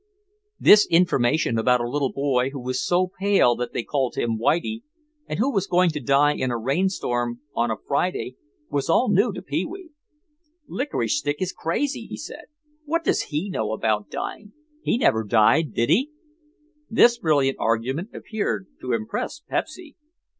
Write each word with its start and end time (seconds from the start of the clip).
This 0.59 0.87
information 0.87 1.59
about 1.59 1.79
a 1.79 1.87
little 1.87 2.11
boy 2.11 2.49
who 2.49 2.59
was 2.59 2.83
so 2.83 3.11
pale 3.19 3.55
that 3.57 3.71
they 3.71 3.83
called 3.83 4.15
him 4.15 4.39
Whitie, 4.39 4.81
and 5.27 5.37
who 5.37 5.51
was 5.53 5.67
going 5.67 5.91
to 5.91 5.99
die 5.99 6.33
in 6.33 6.49
a 6.49 6.57
rainstorm 6.57 7.41
on 7.53 7.69
a 7.69 7.77
Friday 7.77 8.35
was 8.67 8.89
all 8.89 9.09
new 9.13 9.31
to 9.31 9.43
Pee 9.43 9.63
wee. 9.63 9.91
"Licorice 10.67 11.19
Stick 11.19 11.39
is 11.39 11.53
crazy," 11.53 12.07
he 12.07 12.17
said. 12.17 12.45
"What 12.85 13.03
does 13.03 13.25
he 13.29 13.47
know 13.47 13.73
about 13.73 14.09
dying? 14.09 14.53
He 14.81 14.97
never 14.97 15.23
died, 15.23 15.75
did 15.75 15.89
he?" 15.89 16.09
This 16.89 17.19
brilliant 17.19 17.59
argument 17.59 18.09
appeared 18.11 18.65
to 18.79 18.93
impress 18.93 19.39
Pepsy. 19.47 19.97